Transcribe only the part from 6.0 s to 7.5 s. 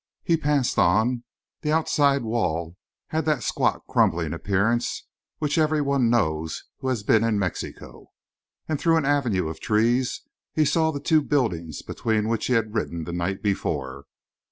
knows who has been in